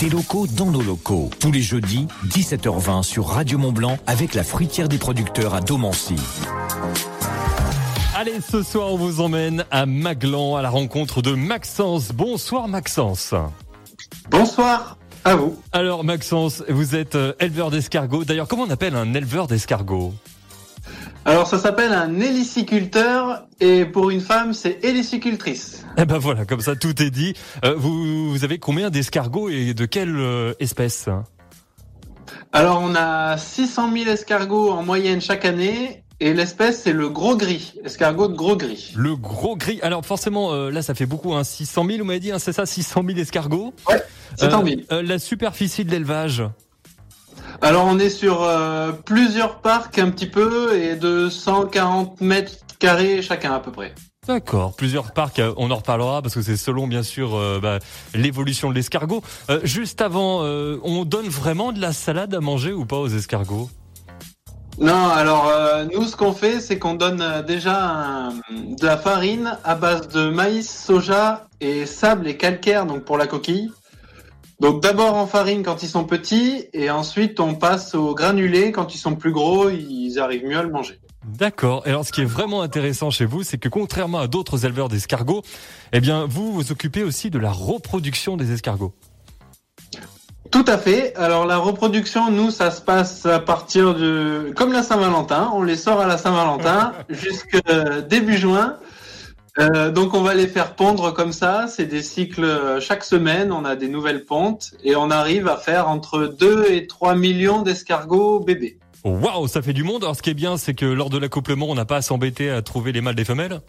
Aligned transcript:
Des 0.00 0.10
locaux 0.10 0.46
dans 0.46 0.70
nos 0.70 0.80
locaux. 0.80 1.28
Tous 1.40 1.50
les 1.50 1.60
jeudis, 1.60 2.06
17h20 2.28 3.02
sur 3.02 3.26
Radio 3.26 3.58
Mont 3.58 3.72
Blanc 3.72 3.98
avec 4.06 4.34
la 4.34 4.44
fruitière 4.44 4.88
des 4.88 4.98
producteurs 4.98 5.54
à 5.54 5.60
Domancy. 5.60 6.14
Allez, 8.14 8.40
ce 8.40 8.62
soir, 8.62 8.92
on 8.92 8.96
vous 8.96 9.20
emmène 9.20 9.64
à 9.72 9.86
Maglan 9.86 10.54
à 10.54 10.62
la 10.62 10.70
rencontre 10.70 11.20
de 11.20 11.32
Maxence. 11.32 12.12
Bonsoir 12.12 12.68
Maxence. 12.68 13.34
Bonsoir 14.30 14.98
à 15.24 15.34
vous. 15.34 15.60
Alors 15.72 16.04
Maxence, 16.04 16.62
vous 16.68 16.94
êtes 16.94 17.16
euh, 17.16 17.32
éleveur 17.40 17.72
d'escargots. 17.72 18.22
D'ailleurs, 18.22 18.46
comment 18.46 18.64
on 18.64 18.70
appelle 18.70 18.94
un 18.94 19.14
éleveur 19.14 19.48
d'escargots? 19.48 20.14
Alors 21.24 21.48
ça 21.48 21.58
s'appelle 21.58 21.92
un 21.92 22.20
héliciculteur 22.20 23.47
et 23.60 23.84
pour 23.84 24.10
une 24.10 24.20
femme 24.20 24.52
c'est 24.54 24.84
hélicicultrice. 24.84 25.84
Eh 25.96 26.04
ben 26.04 26.18
voilà, 26.18 26.44
comme 26.44 26.60
ça 26.60 26.76
tout 26.76 27.02
est 27.02 27.10
dit. 27.10 27.34
Euh, 27.64 27.74
vous, 27.76 28.30
vous 28.30 28.44
avez 28.44 28.58
combien 28.58 28.90
d'escargots 28.90 29.48
et 29.48 29.74
de 29.74 29.86
quelle 29.86 30.16
euh, 30.16 30.54
espèce 30.60 31.08
Alors 32.52 32.80
on 32.82 32.94
a 32.94 33.36
600 33.36 33.92
000 33.92 34.10
escargots 34.10 34.70
en 34.70 34.82
moyenne 34.82 35.20
chaque 35.20 35.44
année 35.44 36.02
et 36.20 36.34
l'espèce 36.34 36.82
c'est 36.82 36.92
le 36.92 37.08
gros 37.08 37.36
gris, 37.36 37.74
escargot 37.84 38.28
de 38.28 38.34
gros 38.34 38.56
gris. 38.56 38.92
Le 38.96 39.14
gros 39.14 39.56
gris. 39.56 39.78
Alors 39.82 40.04
forcément, 40.04 40.52
euh, 40.52 40.70
là 40.70 40.82
ça 40.82 40.94
fait 40.94 41.06
beaucoup, 41.06 41.34
hein, 41.34 41.44
600 41.44 41.86
000, 41.86 41.98
vous 41.98 42.04
m'avez 42.04 42.18
dit, 42.18 42.32
hein, 42.32 42.40
c'est 42.40 42.52
ça, 42.52 42.66
600 42.66 43.02
000 43.06 43.18
escargots? 43.20 43.72
Ouais, 43.88 44.02
600 44.36 44.64
000. 44.64 44.80
Euh, 44.90 44.96
euh, 44.96 45.02
la 45.02 45.18
superficie 45.20 45.84
de 45.84 45.92
l'élevage? 45.92 46.42
Alors 47.60 47.86
on 47.86 47.98
est 47.98 48.10
sur 48.10 48.42
euh, 48.42 48.92
plusieurs 48.92 49.56
parcs 49.60 49.98
un 49.98 50.10
petit 50.10 50.26
peu 50.28 50.76
et 50.80 50.94
de 50.96 51.28
140 51.28 52.20
mètres 52.20 52.52
carrés 52.78 53.20
chacun 53.22 53.52
à 53.52 53.58
peu 53.60 53.72
près. 53.72 53.94
D'accord, 54.26 54.76
plusieurs 54.76 55.12
parcs, 55.12 55.38
euh, 55.38 55.54
on 55.56 55.70
en 55.70 55.76
reparlera 55.76 56.20
parce 56.22 56.34
que 56.34 56.42
c'est 56.42 56.56
selon 56.58 56.86
bien 56.86 57.02
sûr 57.02 57.34
euh, 57.34 57.58
bah, 57.60 57.78
l'évolution 58.14 58.68
de 58.70 58.74
l'escargot. 58.74 59.22
Euh, 59.48 59.60
juste 59.64 60.02
avant, 60.02 60.44
euh, 60.44 60.76
on 60.84 61.04
donne 61.04 61.28
vraiment 61.28 61.72
de 61.72 61.80
la 61.80 61.92
salade 61.92 62.34
à 62.34 62.40
manger 62.40 62.72
ou 62.72 62.84
pas 62.84 62.98
aux 62.98 63.08
escargots? 63.08 63.70
Non, 64.80 65.08
alors 65.08 65.48
euh, 65.48 65.86
nous 65.92 66.04
ce 66.04 66.14
qu'on 66.14 66.32
fait 66.32 66.60
c'est 66.60 66.78
qu'on 66.78 66.94
donne 66.94 67.20
euh, 67.20 67.42
déjà 67.42 67.74
un- 67.82 68.28
de 68.52 68.86
la 68.86 68.96
farine 68.96 69.58
à 69.64 69.74
base 69.74 70.06
de 70.08 70.28
maïs, 70.28 70.84
soja 70.86 71.48
et 71.60 71.84
sable 71.86 72.28
et 72.28 72.36
calcaire 72.36 72.86
donc 72.86 73.04
pour 73.04 73.18
la 73.18 73.26
coquille. 73.26 73.72
Donc 74.60 74.82
d'abord 74.82 75.14
en 75.14 75.26
farine 75.26 75.62
quand 75.62 75.82
ils 75.82 75.88
sont 75.88 76.04
petits 76.04 76.66
et 76.72 76.90
ensuite 76.90 77.38
on 77.38 77.54
passe 77.54 77.94
au 77.94 78.14
granulé 78.14 78.72
quand 78.72 78.94
ils 78.94 78.98
sont 78.98 79.14
plus 79.14 79.30
gros, 79.30 79.70
ils 79.70 80.18
arrivent 80.18 80.44
mieux 80.44 80.58
à 80.58 80.62
le 80.62 80.70
manger. 80.70 80.98
D'accord. 81.24 81.86
Et 81.86 81.90
alors, 81.90 82.06
ce 82.06 82.12
qui 82.12 82.22
est 82.22 82.26
vraiment 82.26 82.62
intéressant 82.62 83.10
chez 83.10 83.26
vous, 83.26 83.42
c'est 83.42 83.58
que 83.58 83.68
contrairement 83.68 84.20
à 84.20 84.28
d'autres 84.28 84.64
éleveurs 84.64 84.88
d'escargots, 84.88 85.42
eh 85.92 86.00
bien, 86.00 86.26
vous 86.26 86.52
vous 86.52 86.72
occupez 86.72 87.02
aussi 87.02 87.28
de 87.28 87.38
la 87.38 87.52
reproduction 87.52 88.36
des 88.36 88.52
escargots. 88.52 88.94
Tout 90.50 90.64
à 90.66 90.78
fait. 90.78 91.14
Alors 91.16 91.44
la 91.44 91.58
reproduction, 91.58 92.30
nous, 92.30 92.50
ça 92.50 92.70
se 92.70 92.80
passe 92.80 93.26
à 93.26 93.38
partir 93.38 93.94
de 93.94 94.52
comme 94.56 94.72
la 94.72 94.82
Saint-Valentin. 94.82 95.50
On 95.52 95.62
les 95.62 95.76
sort 95.76 96.00
à 96.00 96.06
la 96.06 96.16
Saint-Valentin 96.16 96.94
jusque 97.10 97.58
début 98.08 98.38
juin. 98.38 98.76
Euh, 99.58 99.90
donc 99.90 100.14
on 100.14 100.22
va 100.22 100.34
les 100.34 100.46
faire 100.46 100.74
pondre 100.74 101.12
comme 101.12 101.32
ça. 101.32 101.66
C'est 101.68 101.86
des 101.86 102.02
cycles 102.02 102.44
euh, 102.44 102.80
chaque 102.80 103.04
semaine. 103.04 103.52
On 103.52 103.64
a 103.64 103.76
des 103.76 103.88
nouvelles 103.88 104.24
pontes 104.24 104.72
et 104.84 104.94
on 104.94 105.10
arrive 105.10 105.48
à 105.48 105.56
faire 105.56 105.88
entre 105.88 106.26
2 106.26 106.66
et 106.70 106.86
3 106.86 107.16
millions 107.16 107.62
d'escargots 107.62 108.40
bébés. 108.40 108.78
Waouh, 109.04 109.48
ça 109.48 109.62
fait 109.62 109.72
du 109.72 109.84
monde. 109.84 110.04
Alors, 110.04 110.16
ce 110.16 110.22
qui 110.22 110.30
est 110.30 110.34
bien, 110.34 110.56
c'est 110.56 110.74
que 110.74 110.84
lors 110.84 111.10
de 111.10 111.18
l'accouplement, 111.18 111.66
on 111.68 111.74
n'a 111.74 111.84
pas 111.84 111.96
à 111.96 112.02
s'embêter 112.02 112.50
à 112.50 112.62
trouver 112.62 112.92
les 112.92 113.00
mâles 113.00 113.14
des 113.14 113.24
femelles. 113.24 113.60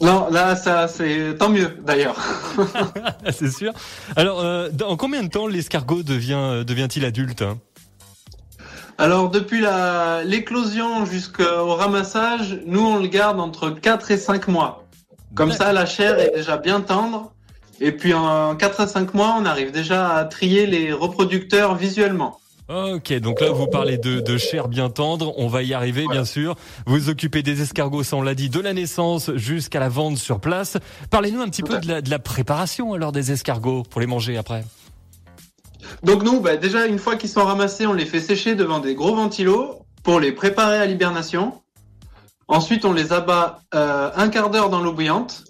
Non, 0.00 0.28
là, 0.30 0.56
ça, 0.56 0.88
c'est 0.88 1.36
tant 1.38 1.48
mieux 1.48 1.76
d'ailleurs. 1.84 2.16
c'est 3.30 3.50
sûr. 3.50 3.72
Alors, 4.16 4.40
euh, 4.40 4.68
en 4.84 4.96
combien 4.96 5.22
de 5.22 5.28
temps 5.28 5.46
l'escargot 5.46 6.02
devient 6.02 6.64
devient-il 6.66 7.04
adulte 7.04 7.42
hein? 7.42 7.58
Alors 8.96 9.28
depuis 9.28 9.64
l'éclosion 10.24 11.04
jusqu'au 11.04 11.74
ramassage, 11.74 12.60
nous 12.64 12.80
on 12.80 12.98
le 13.00 13.08
garde 13.08 13.40
entre 13.40 13.70
4 13.70 14.12
et 14.12 14.16
5 14.16 14.46
mois. 14.46 14.83
Comme 15.34 15.52
ça 15.52 15.72
la 15.72 15.86
chair 15.86 16.18
est 16.18 16.32
déjà 16.34 16.56
bien 16.56 16.80
tendre 16.80 17.32
et 17.80 17.92
puis 17.92 18.14
en 18.14 18.54
4 18.54 18.80
à 18.80 18.86
5 18.86 19.14
mois, 19.14 19.36
on 19.38 19.44
arrive 19.44 19.72
déjà 19.72 20.14
à 20.14 20.24
trier 20.24 20.66
les 20.66 20.92
reproducteurs 20.92 21.74
visuellement. 21.74 22.38
Ok, 22.68 23.12
donc 23.18 23.42
là 23.42 23.50
vous 23.50 23.66
parlez 23.66 23.98
de, 23.98 24.20
de 24.20 24.38
chair 24.38 24.68
bien 24.68 24.88
tendre, 24.88 25.34
on 25.36 25.48
va 25.48 25.62
y 25.62 25.74
arriver 25.74 26.06
bien 26.10 26.24
sûr. 26.24 26.54
Vous 26.86 27.10
occupez 27.10 27.42
des 27.42 27.60
escargots, 27.60 28.02
ça 28.02 28.16
on 28.16 28.22
l'a 28.22 28.34
dit, 28.34 28.48
de 28.48 28.60
la 28.60 28.72
naissance 28.72 29.30
jusqu'à 29.34 29.80
la 29.80 29.90
vente 29.90 30.16
sur 30.16 30.40
place. 30.40 30.78
Parlez-nous 31.10 31.42
un 31.42 31.48
petit 31.48 31.62
peu 31.62 31.78
de 31.78 31.88
la, 31.88 32.00
de 32.00 32.08
la 32.08 32.18
préparation 32.18 32.94
alors 32.94 33.12
des 33.12 33.32
escargots 33.32 33.82
pour 33.82 34.00
les 34.00 34.06
manger 34.06 34.38
après. 34.38 34.64
Donc 36.02 36.22
nous, 36.22 36.40
bah, 36.40 36.56
déjà 36.56 36.86
une 36.86 36.98
fois 36.98 37.16
qu'ils 37.16 37.28
sont 37.28 37.44
ramassés, 37.44 37.86
on 37.86 37.92
les 37.92 38.06
fait 38.06 38.20
sécher 38.20 38.54
devant 38.54 38.78
des 38.78 38.94
gros 38.94 39.14
ventilos 39.14 39.80
pour 40.02 40.18
les 40.18 40.32
préparer 40.32 40.78
à 40.78 40.86
l'hibernation. 40.86 41.60
Ensuite, 42.48 42.84
on 42.84 42.92
les 42.92 43.12
abat 43.12 43.60
euh, 43.74 44.10
un 44.14 44.28
quart 44.28 44.50
d'heure 44.50 44.70
dans 44.70 44.80
l'eau 44.80 44.92
bouillante. 44.92 45.44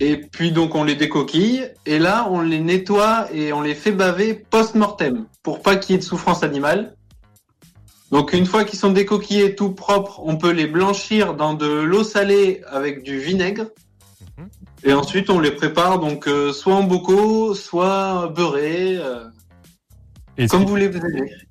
Et 0.00 0.16
puis 0.16 0.50
donc 0.50 0.74
on 0.74 0.82
les 0.82 0.96
décoquille. 0.96 1.70
Et 1.86 1.98
là, 1.98 2.26
on 2.30 2.40
les 2.40 2.58
nettoie 2.58 3.28
et 3.32 3.52
on 3.52 3.60
les 3.60 3.74
fait 3.74 3.92
baver 3.92 4.34
post-mortem 4.34 5.26
pour 5.42 5.62
pas 5.62 5.76
qu'il 5.76 5.92
y 5.92 5.96
ait 5.96 5.98
de 5.98 6.04
souffrance 6.04 6.42
animale. 6.42 6.96
Donc 8.10 8.32
une 8.32 8.46
fois 8.46 8.64
qu'ils 8.64 8.78
sont 8.78 8.90
décoquillés 8.90 9.54
tout 9.54 9.72
propres, 9.72 10.20
on 10.24 10.36
peut 10.36 10.50
les 10.50 10.66
blanchir 10.66 11.34
dans 11.34 11.54
de 11.54 11.66
l'eau 11.66 12.04
salée 12.04 12.62
avec 12.68 13.02
du 13.02 13.18
vinaigre. 13.18 13.66
Mhm. 14.36 14.48
Et 14.84 14.92
ensuite, 14.92 15.30
on 15.30 15.38
les 15.38 15.52
prépare 15.52 15.98
donc 15.98 16.26
euh, 16.26 16.52
soit 16.52 16.74
en 16.74 16.82
bocaux, 16.82 17.54
soit 17.54 18.26
beurrés, 18.34 18.96
euh, 18.98 19.24
Et 20.38 20.46
comme 20.46 20.62
vous 20.62 20.68
voulez. 20.68 20.90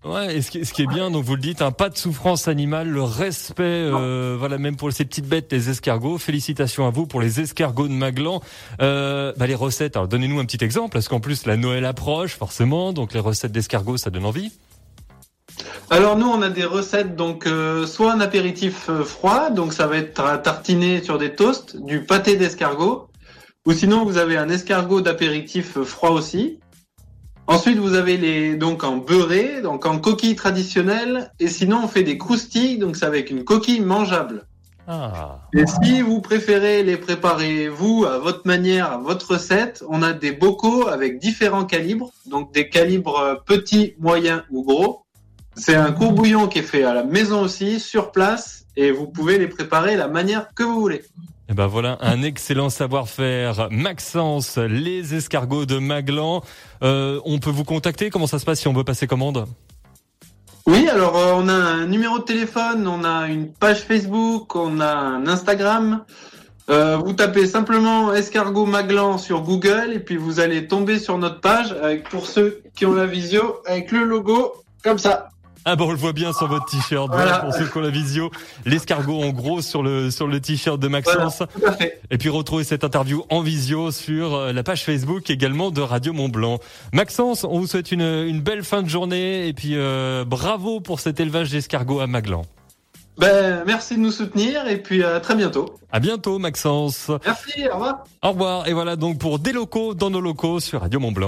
Ouais, 0.04 0.36
et 0.36 0.42
ce 0.42 0.50
qui, 0.50 0.66
ce 0.66 0.74
qui 0.74 0.82
est 0.82 0.88
bien, 0.88 1.12
donc 1.12 1.24
vous 1.24 1.36
le 1.36 1.42
dites, 1.42 1.62
hein, 1.62 1.72
pas 1.72 1.90
de 1.90 1.98
souffrance 1.98 2.48
animale, 2.48 2.90
le 2.90 3.04
respect, 3.04 3.64
euh, 3.64 4.36
voilà, 4.40 4.58
même 4.58 4.76
pour 4.76 4.92
ces 4.92 5.06
petites 5.06 5.28
bêtes, 5.28 5.52
les 5.52 5.70
escargots. 5.70 6.18
Félicitations 6.18 6.88
à 6.88 6.90
vous 6.90 7.06
pour 7.06 7.22
les 7.22 7.40
escargots 7.40 7.88
de 7.88 7.94
Maglan. 7.94 8.42
Euh, 8.82 9.34
bah, 9.38 9.46
les 9.46 9.56
recettes, 9.56 9.96
alors 9.98 10.08
donnez-nous 10.08 10.40
un 10.40 10.46
petit 10.46 10.64
exemple, 10.64 10.94
parce 10.94 11.08
qu'en 11.08 11.20
plus 11.20 11.46
la 11.46 11.58
Noël 11.58 11.86
approche, 11.86 12.36
forcément, 12.36 12.92
donc 12.92 13.14
les 13.14 13.20
recettes 13.20 13.52
d'escargots, 13.52 13.98
ça 13.98 14.10
donne 14.10 14.26
envie. 14.26 14.52
Alors 15.92 16.18
nous, 16.18 16.28
on 16.28 16.42
a 16.42 16.50
des 16.50 16.64
recettes 16.64 17.18
donc 17.18 17.46
euh, 17.46 17.86
soit 17.86 18.14
un 18.14 18.22
apéritif 18.22 18.90
euh, 18.90 19.04
froid, 19.04 19.50
donc 19.50 19.74
ça 19.74 19.88
va 19.88 19.98
être 19.98 20.22
à 20.22 20.38
tartiner 20.38 21.04
sur 21.04 21.18
des 21.18 21.36
toasts, 21.36 21.76
du 21.76 22.06
pâté 22.06 22.38
d'escargot, 22.38 23.10
ou 23.66 23.74
sinon 23.74 24.06
vous 24.06 24.18
avez 24.18 24.38
un 24.38 24.48
escargot 24.48 25.02
d'apéritif 25.02 25.78
euh, 25.78 25.84
froid 25.84 26.12
aussi. 26.12 26.61
Ensuite, 27.52 27.80
vous 27.80 27.96
avez 27.96 28.16
les 28.16 28.56
donc 28.56 28.86
en 28.86 28.96
beurré, 28.96 29.62
donc 29.62 29.86
en 29.86 30.00
coquille 30.00 30.36
traditionnelle, 30.36 31.32
et 31.38 31.50
sinon 31.50 31.82
on 31.84 31.88
fait 31.90 32.04
des 32.04 32.18
croustilles, 32.18 32.78
donc 32.78 32.96
c'est 32.96 33.06
avec 33.06 33.30
une 33.30 33.44
coquille 33.44 33.82
mangeable. 33.82 34.46
Ah, 34.88 35.40
Et 35.54 35.66
si 35.84 36.02
vous 36.02 36.22
préférez 36.22 36.82
les 36.84 36.96
préparer 36.96 37.68
vous 37.68 38.06
à 38.06 38.20
votre 38.20 38.48
manière, 38.48 38.94
à 38.94 38.98
votre 38.98 39.34
recette, 39.34 39.84
on 39.90 40.02
a 40.02 40.14
des 40.14 40.32
bocaux 40.32 40.88
avec 40.88 41.20
différents 41.20 41.66
calibres, 41.66 42.12
donc 42.26 42.54
des 42.54 42.70
calibres 42.70 43.20
euh, 43.20 43.36
petits, 43.36 43.96
moyens 44.00 44.44
ou 44.50 44.64
gros. 44.64 45.04
C'est 45.56 45.76
un 45.76 45.92
courbouillon 45.92 46.48
qui 46.48 46.60
est 46.60 46.64
fait 46.64 46.84
à 46.84 46.94
la 46.94 47.04
maison 47.04 47.42
aussi, 47.42 47.82
sur 47.82 48.14
place, 48.14 48.66
et 48.78 48.92
vous 48.92 49.08
pouvez 49.08 49.38
les 49.38 49.48
préparer 49.48 49.98
la 49.98 50.08
manière 50.08 50.54
que 50.54 50.64
vous 50.64 50.80
voulez. 50.80 51.04
Et 51.52 51.54
ben 51.54 51.68
voilà, 51.68 51.98
un 52.00 52.24
excellent 52.24 52.70
savoir-faire. 52.70 53.68
Maxence, 53.72 54.58
les 54.58 55.16
escargots 55.16 55.66
de 55.66 55.80
Maglan. 55.80 56.42
Euh, 56.82 57.20
on 57.26 57.40
peut 57.40 57.50
vous 57.50 57.66
contacter? 57.66 58.10
Comment 58.10 58.26
ça 58.26 58.40
se 58.40 58.46
passe 58.46 58.62
si 58.62 58.70
on 58.70 58.74
veut 58.74 58.86
passer 58.86 59.06
commande? 59.06 59.46
Oui, 60.66 60.88
alors 60.88 61.18
euh, 61.18 61.34
on 61.36 61.50
a 61.50 61.54
un 61.54 61.88
numéro 61.88 62.20
de 62.20 62.24
téléphone, 62.24 62.88
on 62.88 63.04
a 63.04 63.28
une 63.28 63.52
page 63.52 63.82
Facebook, 63.82 64.56
on 64.56 64.80
a 64.80 64.94
un 64.94 65.28
Instagram. 65.28 66.06
Euh, 66.70 66.96
vous 66.96 67.12
tapez 67.12 67.48
simplement 67.48 68.14
escargot 68.14 68.66
Maglan 68.66 69.18
sur 69.18 69.42
Google 69.42 69.92
et 69.94 70.00
puis 70.00 70.16
vous 70.16 70.40
allez 70.40 70.68
tomber 70.68 71.00
sur 71.00 71.18
notre 71.18 71.42
page 71.42 71.76
pour 72.12 72.28
ceux 72.28 72.62
qui 72.76 72.86
ont 72.86 72.94
la 72.94 73.08
visio 73.08 73.58
avec 73.66 73.92
le 73.92 74.06
logo 74.06 74.54
comme 74.86 75.00
ça. 75.00 75.28
Ah 75.64 75.76
bon, 75.76 75.90
on 75.90 75.92
le 75.92 75.98
voit 75.98 76.14
bien 76.14 76.34
sur 76.34 76.48
votre 76.48 76.66
t-shirt. 76.66 77.10
Voilà. 77.12 77.40
Pour 77.40 77.54
ceux 77.54 77.68
qui 77.68 77.78
ont 77.78 77.82
la 77.82 77.90
visio, 77.90 78.32
l'escargot 78.66 79.22
en 79.22 79.30
gros 79.30 79.62
sur 79.62 79.84
le 79.84 80.10
sur 80.10 80.28
le 80.28 80.40
t-shirt 80.40 80.80
de 80.80 80.88
Maxence. 80.88 81.38
Tout 81.38 81.66
à 81.66 81.74
fait. 81.74 82.02
Et 82.10 82.18
puis 82.18 82.30
retrouvez 82.30 82.64
cette 82.64 82.84
interview 82.84 83.24
en 83.30 83.42
visio 83.42 83.92
sur 83.92 84.34
euh, 84.34 84.54
la 84.54 84.64
page 84.64 84.84
Facebook 84.84 85.30
également 85.30 85.70
de 85.70 85.82
Radio 85.82 86.14
Mont 86.14 86.30
Blanc. 86.30 86.60
Maxence, 86.94 87.44
on 87.44 87.60
vous 87.60 87.68
souhaite 87.68 87.92
une, 87.92 88.02
une 88.02 88.42
belle 88.42 88.64
fin 88.64 88.82
de 88.82 88.90
journée 88.90 89.48
et 89.48 89.54
puis 89.54 89.74
euh, 89.76 90.26
bravo 90.26 90.80
pour 90.80 91.00
cet 91.00 91.20
élevage 91.20 91.52
d'escargots 91.52 92.00
à 92.00 92.08
Maglan. 92.08 92.44
Ben, 93.18 93.64
merci 93.68 93.96
de 93.96 94.00
nous 94.00 94.12
soutenir 94.12 94.68
et 94.68 94.78
puis 94.78 95.04
à 95.04 95.20
très 95.20 95.36
bientôt. 95.36 95.76
À 95.92 96.00
bientôt 96.00 96.40
Maxence. 96.40 97.12
Merci, 97.24 97.68
au 97.70 97.74
revoir. 97.74 98.04
Au 98.24 98.30
revoir. 98.30 98.68
Et 98.68 98.74
voilà 98.74 98.96
donc 98.96 99.20
pour 99.20 99.38
des 99.38 99.52
locaux 99.52 99.94
dans 99.94 100.10
nos 100.10 100.22
locaux 100.22 100.60
sur 100.60 100.82
Radio 100.82 101.00
Mont 101.00 101.12
Blanc. 101.12 101.20